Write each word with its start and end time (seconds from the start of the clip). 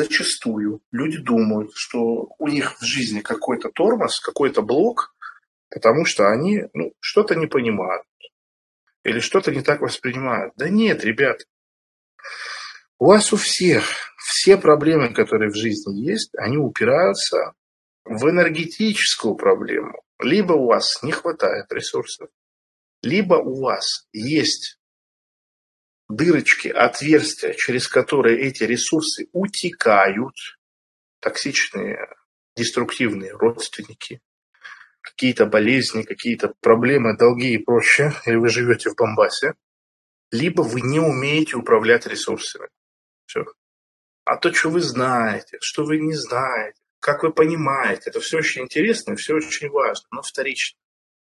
зачастую 0.00 0.80
люди 0.92 1.18
думают, 1.18 1.72
что 1.74 2.28
у 2.38 2.48
них 2.48 2.78
в 2.80 2.84
жизни 2.84 3.20
какой-то 3.20 3.68
тормоз, 3.70 4.20
какой-то 4.20 4.62
блок, 4.62 5.14
потому 5.68 6.06
что 6.06 6.30
они 6.30 6.64
ну, 6.72 6.92
что-то 7.00 7.34
не 7.34 7.46
понимают 7.46 8.06
или 9.04 9.20
что-то 9.20 9.50
не 9.50 9.62
так 9.62 9.80
воспринимают. 9.80 10.54
Да 10.56 10.68
нет, 10.68 11.04
ребят, 11.04 11.40
у 12.98 13.06
вас 13.06 13.32
у 13.32 13.36
всех 13.36 13.84
все 14.16 14.56
проблемы, 14.56 15.12
которые 15.12 15.50
в 15.50 15.56
жизни 15.56 16.00
есть, 16.10 16.34
они 16.34 16.56
упираются 16.56 17.52
в 18.04 18.28
энергетическую 18.28 19.34
проблему. 19.34 20.02
Либо 20.18 20.54
у 20.54 20.66
вас 20.66 21.02
не 21.02 21.12
хватает 21.12 21.72
ресурсов, 21.72 22.28
либо 23.02 23.34
у 23.34 23.60
вас 23.60 24.06
есть 24.12 24.78
дырочки, 26.10 26.68
отверстия, 26.68 27.54
через 27.54 27.88
которые 27.88 28.40
эти 28.40 28.64
ресурсы 28.64 29.28
утекают, 29.32 30.36
токсичные, 31.20 32.08
деструктивные 32.56 33.32
родственники, 33.32 34.20
какие-то 35.00 35.46
болезни, 35.46 36.02
какие-то 36.02 36.52
проблемы, 36.60 37.16
долги 37.16 37.54
и 37.54 37.58
прочее, 37.58 38.12
или 38.26 38.36
вы 38.36 38.48
живете 38.48 38.90
в 38.90 38.96
Бомбасе, 38.96 39.54
либо 40.30 40.62
вы 40.62 40.80
не 40.80 41.00
умеете 41.00 41.56
управлять 41.56 42.06
ресурсами. 42.06 42.68
Все. 43.26 43.44
А 44.24 44.36
то, 44.36 44.52
что 44.52 44.70
вы 44.70 44.80
знаете, 44.80 45.58
что 45.60 45.84
вы 45.84 45.98
не 45.98 46.14
знаете, 46.14 46.78
как 47.00 47.22
вы 47.22 47.32
понимаете, 47.32 48.10
это 48.10 48.20
все 48.20 48.38
очень 48.38 48.62
интересно 48.62 49.16
все 49.16 49.34
очень 49.34 49.70
важно, 49.70 50.06
но 50.10 50.22
вторично. 50.22 50.78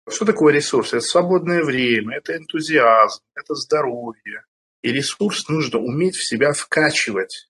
Что 0.09 0.25
такое 0.25 0.53
ресурс? 0.53 0.93
Это 0.93 1.01
свободное 1.01 1.63
время, 1.63 2.17
это 2.17 2.37
энтузиазм, 2.37 3.23
это 3.35 3.55
здоровье. 3.55 4.45
И 4.83 4.93
ресурс 4.93 5.49
нужно 5.49 5.79
уметь 5.79 6.17
в 6.17 6.27
себя 6.27 6.53
вкачивать. 6.53 7.49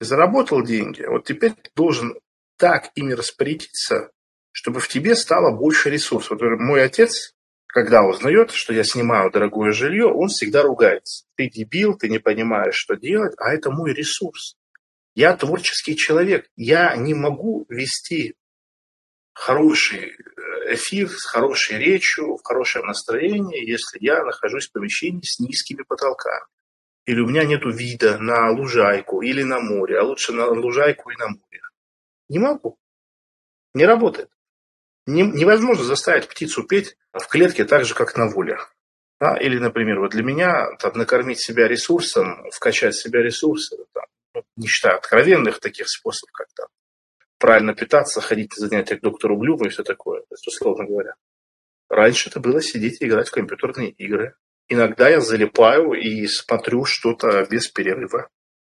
заработал 0.00 0.62
деньги, 0.62 1.02
вот 1.02 1.24
теперь 1.24 1.52
ты 1.52 1.70
должен 1.74 2.18
так 2.58 2.90
ими 2.96 3.12
распорядиться, 3.14 4.10
чтобы 4.50 4.80
в 4.80 4.88
тебе 4.88 5.14
стало 5.16 5.56
больше 5.56 5.90
ресурсов. 5.90 6.40
Вот 6.40 6.58
мой 6.58 6.82
отец, 6.82 7.34
когда 7.66 8.02
узнает, 8.02 8.50
что 8.50 8.72
я 8.74 8.84
снимаю 8.84 9.30
дорогое 9.30 9.72
жилье, 9.72 10.06
он 10.06 10.28
всегда 10.28 10.62
ругается. 10.62 11.24
Ты 11.36 11.48
дебил, 11.48 11.96
ты 11.96 12.08
не 12.08 12.18
понимаешь, 12.18 12.74
что 12.74 12.94
делать, 12.94 13.34
а 13.38 13.54
это 13.54 13.70
мой 13.70 13.94
ресурс. 13.94 14.56
Я 15.14 15.34
творческий 15.36 15.96
человек. 15.96 16.46
Я 16.56 16.94
не 16.96 17.14
могу 17.14 17.64
вести 17.70 18.34
хороший 19.32 20.10
э, 20.10 20.74
эфир 20.74 21.08
с 21.10 21.24
хорошей 21.24 21.78
речью, 21.78 22.36
в 22.36 22.42
хорошем 22.42 22.86
настроении, 22.86 23.66
если 23.66 23.98
я 24.00 24.24
нахожусь 24.24 24.68
в 24.68 24.72
помещении 24.72 25.22
с 25.22 25.38
низкими 25.38 25.82
потолками. 25.82 26.44
Или 27.06 27.20
у 27.20 27.26
меня 27.26 27.44
нет 27.44 27.62
вида 27.64 28.18
на 28.18 28.50
лужайку 28.50 29.22
или 29.22 29.42
на 29.42 29.60
море, 29.60 29.98
а 29.98 30.02
лучше 30.02 30.32
на 30.32 30.46
лужайку 30.46 31.10
и 31.10 31.16
на 31.16 31.28
море. 31.28 31.62
Не 32.28 32.38
могу. 32.38 32.78
Не 33.74 33.86
работает. 33.86 34.30
Не, 35.06 35.22
невозможно 35.22 35.84
заставить 35.84 36.28
птицу 36.28 36.64
петь 36.64 36.96
в 37.12 37.26
клетке 37.28 37.64
так 37.64 37.84
же, 37.84 37.94
как 37.94 38.16
на 38.16 38.28
воле. 38.28 38.58
Да? 39.20 39.36
Или, 39.36 39.58
например, 39.58 40.00
вот 40.00 40.10
для 40.10 40.24
меня 40.24 40.76
там, 40.80 40.92
накормить 40.94 41.40
себя 41.40 41.68
ресурсом, 41.68 42.50
вкачать 42.50 42.96
себя 42.96 43.22
ресурсом, 43.22 43.86
там, 43.92 44.04
ну, 44.34 44.42
не 44.56 44.66
считая 44.66 44.96
откровенных 44.96 45.60
таких 45.60 45.88
способов, 45.88 46.32
как 46.32 46.48
там 46.54 46.66
правильно 47.38 47.74
питаться, 47.74 48.20
ходить 48.20 48.50
на 48.56 48.66
занятия 48.66 48.96
к 48.96 49.02
доктору 49.02 49.36
Блюму 49.36 49.66
и 49.66 49.68
все 49.68 49.84
такое, 49.84 50.22
то 50.22 50.36
условно 50.46 50.84
говоря. 50.84 51.14
Раньше 51.88 52.30
это 52.30 52.40
было 52.40 52.60
сидеть 52.60 53.00
и 53.00 53.06
играть 53.06 53.28
в 53.28 53.32
компьютерные 53.32 53.90
игры. 53.90 54.34
Иногда 54.68 55.08
я 55.08 55.20
залипаю 55.20 55.92
и 55.92 56.26
смотрю 56.26 56.84
что-то 56.84 57.46
без 57.48 57.68
перерыва. 57.68 58.28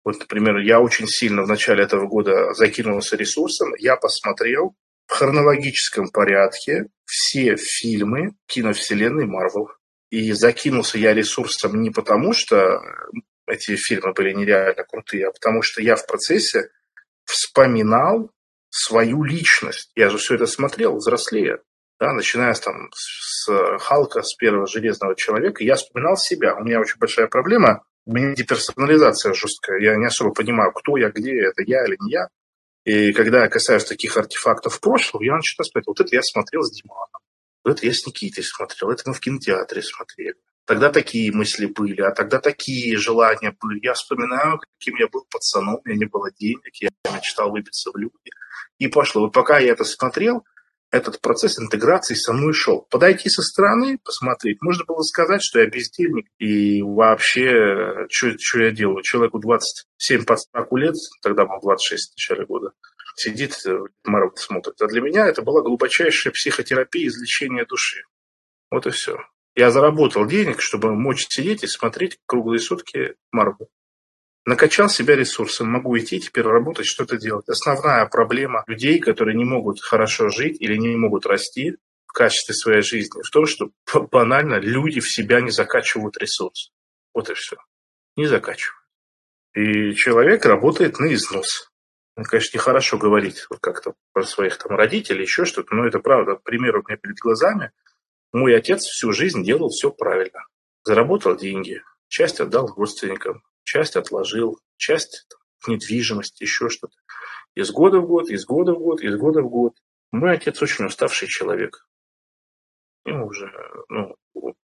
Вот, 0.04 0.20
например, 0.20 0.58
я 0.58 0.80
очень 0.80 1.08
сильно 1.08 1.44
в 1.44 1.48
начале 1.48 1.84
этого 1.84 2.08
года 2.08 2.54
закинулся 2.54 3.18
ресурсом. 3.18 3.74
Я 3.78 3.98
посмотрел 3.98 4.76
в 5.08 5.14
хронологическом 5.14 6.10
порядке 6.10 6.88
все 7.06 7.58
фильмы 7.58 8.34
киновселенной 8.48 9.26
Марвел. 9.26 9.70
И 10.10 10.32
закинулся 10.32 10.98
я 10.98 11.14
ресурсом 11.14 11.82
не 11.82 11.90
потому, 11.90 12.34
что 12.34 12.82
эти 13.46 13.76
фильмы 13.76 14.14
были 14.14 14.34
нереально 14.34 14.84
крутые, 14.84 15.28
а 15.28 15.32
потому 15.32 15.62
что 15.62 15.82
я 15.82 15.96
в 15.96 16.06
процессе 16.08 16.70
вспоминал 17.26 18.32
свою 18.70 19.24
личность. 19.24 19.92
Я 19.96 20.10
же 20.10 20.18
все 20.18 20.36
это 20.36 20.48
смотрел, 20.48 20.96
взрослея. 20.96 21.60
Да, 22.02 22.14
начиная 22.14 22.56
там, 22.56 22.90
с 22.96 23.48
Халка, 23.78 24.24
с 24.24 24.34
первого 24.34 24.66
железного 24.66 25.16
человека, 25.16 25.64
я 25.64 25.76
вспоминал 25.76 26.18
себя. 26.18 26.56
У 26.56 26.64
меня 26.64 26.80
очень 26.80 26.98
большая 26.98 27.28
проблема. 27.28 27.84
У 28.08 28.14
меня 28.14 28.34
деперсонализация 28.34 29.36
жесткая. 29.36 29.80
Я 29.80 29.96
не 29.98 30.08
особо 30.08 30.34
понимаю, 30.34 30.72
кто 30.72 30.98
я, 30.98 31.12
где 31.12 31.44
это 31.44 31.62
я 31.62 31.86
или 31.86 31.98
не 32.02 32.14
я. 32.14 32.28
И 32.86 33.14
когда 33.14 33.44
я 33.44 33.50
касаюсь 33.50 33.86
таких 33.86 34.18
артефактов 34.18 34.80
прошлого, 34.80 35.22
я 35.22 35.36
начинаю 35.36 35.66
смотреть, 35.66 35.86
вот 35.86 36.00
это 36.00 36.16
я 36.16 36.24
смотрел 36.24 36.64
с 36.64 36.72
Диманом, 36.72 37.22
вот 37.64 37.78
это 37.78 37.86
я 37.86 37.94
с 37.94 38.04
Никитой 38.08 38.44
смотрел, 38.44 38.90
это 38.90 39.04
мы 39.06 39.14
в 39.14 39.20
кинотеатре 39.20 39.84
смотрели. 39.84 40.34
Тогда 40.66 40.90
такие 40.90 41.32
мысли 41.32 41.68
были, 41.68 42.02
а 42.02 42.10
тогда 42.10 42.40
такие 42.40 42.98
желания 42.98 43.56
были. 43.62 43.80
Я 43.86 43.94
вспоминаю, 43.94 44.60
каким 44.80 44.96
я 44.96 45.08
был 45.08 45.28
пацаном, 45.30 45.76
у 45.76 45.82
меня 45.88 46.00
не 46.00 46.06
было 46.06 46.32
денег, 46.32 46.74
я 46.78 46.90
мечтал 47.14 47.52
выбиться 47.52 47.92
в 47.92 47.96
люди. 47.96 48.32
И 48.80 48.88
пошло. 48.88 49.22
Вот 49.22 49.34
пока 49.34 49.60
я 49.60 49.74
это 49.74 49.84
смотрел, 49.84 50.44
этот 50.92 51.22
процесс 51.22 51.58
интеграции 51.58 52.16
со 52.16 52.34
мной 52.34 52.54
шел. 52.54 52.86
Подойти 52.90 53.30
со 53.30 53.42
стороны, 53.42 53.98
посмотреть. 54.04 54.62
Можно 54.62 54.84
было 54.86 55.02
сказать, 55.02 55.42
что 55.42 55.60
я 55.60 55.68
бездельник 55.68 56.28
и 56.38 56.82
вообще, 56.82 58.08
что, 58.10 58.60
я 58.60 58.72
делаю? 58.72 59.02
Человеку 59.02 59.40
27 59.40 60.26
под 60.26 60.40
стаку 60.40 60.76
лет, 60.76 60.96
тогда 61.24 61.46
был 61.46 61.60
26 61.62 62.12
в 62.12 62.16
начале 62.16 62.46
года, 62.46 62.72
сидит, 63.16 63.56
э, 63.66 63.78
Марвел 64.04 64.36
смотрит. 64.36 64.82
А 64.82 64.88
для 64.88 65.02
меня 65.02 65.28
это 65.28 65.42
была 65.42 65.62
глубочайшая 65.62 66.34
психотерапия 66.34 67.08
излечения 67.08 67.66
души. 67.66 68.04
Вот 68.70 68.86
и 68.86 68.90
все. 68.90 69.18
Я 69.56 69.72
заработал 69.72 70.26
денег, 70.26 70.62
чтобы 70.62 70.94
мочь 70.94 71.28
сидеть 71.30 71.64
и 71.64 71.68
смотреть 71.68 72.20
круглые 72.26 72.60
сутки 72.60 73.16
Марвел. 73.32 73.70
Накачал 74.46 74.90
себя 74.90 75.16
ресурсом, 75.16 75.68
могу 75.68 75.98
идти 75.98 76.20
теперь 76.20 76.46
работать, 76.46 76.88
что-то 76.88 77.18
делать. 77.18 77.48
Основная 77.48 78.06
проблема 78.08 78.64
людей, 78.68 79.00
которые 79.00 79.38
не 79.38 79.46
могут 79.46 79.80
хорошо 79.82 80.30
жить 80.30 80.60
или 80.60 80.76
не 80.78 80.96
могут 80.96 81.26
расти 81.26 81.78
в 82.08 82.14
качестве 82.14 82.56
своей 82.56 82.82
жизни, 82.82 83.22
в 83.22 83.30
том, 83.30 83.46
что 83.46 83.72
банально 84.12 84.56
люди 84.56 85.00
в 85.00 85.10
себя 85.10 85.42
не 85.42 85.52
закачивают 85.52 86.18
ресурс. 86.18 86.72
Вот 87.14 87.30
и 87.30 87.34
все. 87.34 87.58
Не 88.18 88.26
закачивают. 88.26 88.82
И 89.54 89.94
человек 89.94 90.46
работает 90.46 91.00
на 91.00 91.14
износ. 91.14 91.72
Ну, 92.18 92.24
конечно, 92.24 92.58
нехорошо 92.58 92.98
говорить 92.98 93.46
вот 93.50 93.60
как-то 93.60 93.94
про 94.12 94.24
своих 94.24 94.58
там 94.58 94.76
родителей, 94.76 95.22
еще 95.22 95.46
что-то, 95.46 95.76
но 95.76 95.86
это 95.86 96.00
правда. 96.00 96.36
Пример 96.36 96.78
у 96.78 96.84
меня 96.84 96.98
перед 96.98 97.18
глазами– 97.18 97.72
мой 98.34 98.56
отец 98.56 98.86
всю 98.86 99.12
жизнь 99.12 99.44
делал 99.44 99.70
все 99.70 99.92
правильно. 99.92 100.46
Заработал 100.86 101.36
деньги, 101.36 101.84
часть 102.08 102.40
отдал 102.40 102.74
родственникам, 102.78 103.44
часть 103.64 103.96
отложил, 103.96 104.60
часть 104.78 105.26
там, 105.30 105.74
недвижимость, 105.74 106.40
еще 106.42 106.70
что-то. 106.70 106.96
Из 107.56 107.72
года 107.72 108.00
в 108.00 108.08
год, 108.08 108.30
из 108.30 108.46
года 108.46 108.74
в 108.74 108.80
год, 108.80 109.02
из 109.02 109.16
года 109.18 109.42
в 109.42 109.50
год. 109.50 109.74
Мой 110.12 110.34
отец 110.34 110.62
очень 110.62 110.86
уставший 110.86 111.28
человек. 111.28 111.88
Ему 113.06 113.28
уже, 113.28 113.52
ну, 113.90 114.16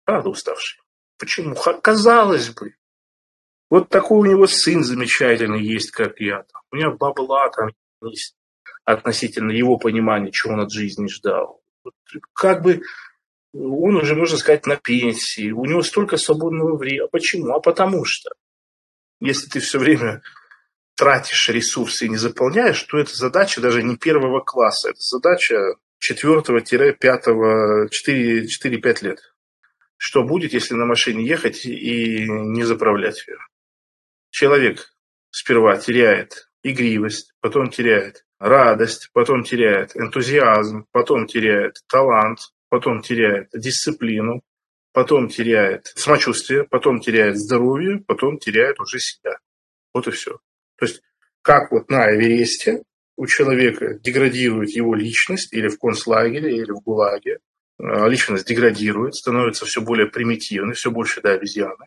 правда 0.03 0.29
уставший. 0.29 0.81
Почему? 1.17 1.55
Казалось 1.55 2.49
бы. 2.49 2.75
Вот 3.69 3.89
такой 3.89 4.19
у 4.19 4.31
него 4.31 4.47
сын 4.47 4.83
замечательный 4.83 5.63
есть, 5.63 5.91
как 5.91 6.19
я. 6.19 6.45
У 6.71 6.75
меня 6.75 6.91
бабла 6.91 7.49
там 7.49 7.71
есть 8.01 8.35
относительно 8.85 9.51
его 9.51 9.77
понимания, 9.77 10.31
чего 10.31 10.53
он 10.53 10.61
от 10.61 10.71
жизни 10.71 11.07
ждал. 11.07 11.61
Как 12.33 12.61
бы 12.61 12.81
он 13.53 13.97
уже, 13.97 14.15
можно 14.15 14.37
сказать, 14.37 14.65
на 14.65 14.77
пенсии, 14.77 15.51
у 15.51 15.65
него 15.65 15.81
столько 15.81 16.17
свободного 16.17 16.77
времени. 16.77 17.05
А 17.05 17.07
почему? 17.07 17.53
А 17.53 17.59
потому 17.59 18.05
что, 18.05 18.29
если 19.19 19.49
ты 19.49 19.59
все 19.59 19.79
время 19.79 20.21
тратишь 20.95 21.49
ресурсы 21.49 22.05
и 22.05 22.09
не 22.09 22.17
заполняешь, 22.17 22.81
то 22.83 22.97
это 22.97 23.15
задача 23.15 23.61
даже 23.61 23.83
не 23.83 23.97
первого 23.97 24.41
класса, 24.41 24.89
это 24.89 24.99
задача 24.99 25.75
четвертого-пятого, 25.99 27.87
4-5 27.87 29.03
лет. 29.03 29.19
Что 29.97 30.23
будет, 30.23 30.53
если 30.53 30.75
на 30.75 30.85
машине 30.85 31.25
ехать 31.25 31.65
и 31.65 32.27
не 32.27 32.63
заправлять 32.63 33.27
ее? 33.27 33.37
Человек 34.29 34.93
сперва 35.31 35.77
теряет 35.77 36.49
игривость, 36.63 37.33
потом 37.41 37.69
теряет 37.69 38.25
радость, 38.39 39.09
потом 39.13 39.43
теряет 39.43 39.95
энтузиазм, 39.95 40.85
потом 40.91 41.25
теряет 41.25 41.81
талант, 41.87 42.39
потом 42.69 43.01
теряет 43.01 43.49
дисциплину, 43.53 44.43
потом 44.97 45.29
теряет 45.29 45.91
самочувствие, 45.93 46.63
потом 46.63 46.99
теряет 46.99 47.37
здоровье, 47.37 47.99
потом 48.07 48.39
теряет 48.39 48.79
уже 48.79 48.97
себя. 48.97 49.37
Вот 49.93 50.07
и 50.07 50.11
все. 50.11 50.39
То 50.75 50.87
есть, 50.87 51.03
как 51.43 51.71
вот 51.71 51.91
на 51.91 52.15
Эвересте 52.15 52.81
у 53.15 53.27
человека 53.27 53.99
деградирует 53.99 54.71
его 54.71 54.95
личность 54.95 55.53
или 55.53 55.67
в 55.67 55.77
концлагере, 55.77 56.57
или 56.57 56.71
в 56.71 56.79
ГУЛАГе, 56.81 57.37
а, 57.77 58.07
личность 58.07 58.47
деградирует, 58.47 59.13
становится 59.13 59.67
все 59.67 59.81
более 59.81 60.07
примитивной, 60.07 60.73
все 60.73 60.89
больше 60.89 61.21
до 61.21 61.33
обезьяны. 61.33 61.85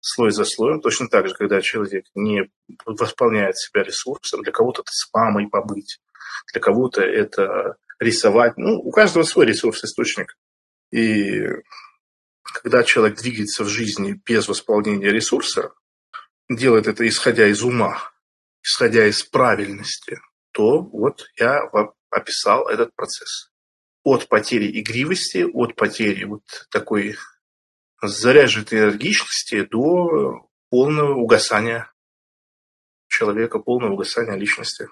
слой 0.00 0.30
за 0.30 0.44
слоем. 0.44 0.82
Точно 0.82 1.08
так 1.08 1.26
же, 1.26 1.34
когда 1.34 1.62
человек 1.62 2.04
не 2.14 2.50
восполняет 2.84 3.56
себя 3.56 3.84
ресурсом, 3.84 4.42
для 4.42 4.52
кого-то 4.52 4.82
это 4.82 4.90
с 4.92 5.08
мамой 5.14 5.48
побыть, 5.48 5.98
для 6.52 6.60
кого-то 6.60 7.00
это 7.00 7.76
рисовать. 7.98 8.58
Ну, 8.58 8.80
у 8.80 8.90
каждого 8.90 9.22
свой 9.22 9.46
ресурс-источник. 9.46 10.36
И 10.92 11.48
когда 12.44 12.82
человек 12.84 13.18
двигается 13.18 13.64
в 13.64 13.68
жизни 13.68 14.20
без 14.24 14.48
восполнения 14.48 15.10
ресурса, 15.10 15.72
делает 16.48 16.86
это 16.86 17.06
исходя 17.08 17.46
из 17.46 17.62
ума, 17.62 18.12
исходя 18.62 19.06
из 19.06 19.22
правильности, 19.22 20.20
то 20.52 20.82
вот 20.82 21.26
я 21.36 21.68
вам 21.72 21.94
описал 22.10 22.68
этот 22.68 22.94
процесс. 22.94 23.50
От 24.04 24.28
потери 24.28 24.80
игривости, 24.80 25.44
от 25.50 25.74
потери 25.76 26.24
вот 26.24 26.44
такой 26.70 27.16
заряженной 28.02 28.82
энергичности 28.82 29.62
до 29.62 30.48
полного 30.68 31.14
угасания 31.14 31.92
человека, 33.08 33.58
полного 33.58 33.94
угасания 33.94 34.36
личности. 34.36 34.88